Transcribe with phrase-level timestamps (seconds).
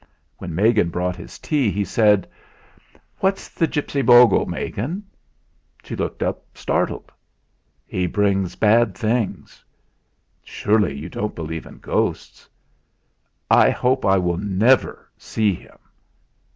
[0.39, 2.27] When Megan brought his tea, he said:
[3.19, 5.03] "What's the gipsy bogle, Megan?"
[5.83, 7.11] She looked up, startled.
[7.85, 9.63] "He brings bad things."
[10.43, 12.49] "Surely you don't believe in ghosts?"
[13.51, 15.77] "I hope I will never see him."